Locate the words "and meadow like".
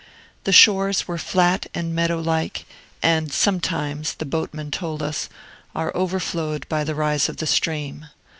1.75-2.65